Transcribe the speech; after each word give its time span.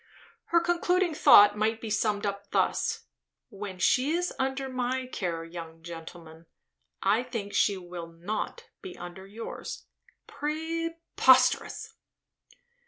Her 0.45 0.59
concluding 0.61 1.13
thought 1.13 1.55
might 1.55 1.79
be 1.79 1.91
summed 1.91 2.25
up 2.25 2.49
thus: 2.49 3.05
"When 3.49 3.77
she 3.77 4.13
is 4.13 4.33
under 4.39 4.67
my 4.67 5.05
care, 5.05 5.43
my 5.43 5.49
young 5.51 5.83
gentleman, 5.83 6.47
I 7.03 7.21
think 7.21 7.53
she 7.53 7.77
will 7.77 8.07
not 8.07 8.63
be 8.81 8.97
under 8.97 9.27
yours. 9.27 9.85
Preposterous!" 10.25 11.93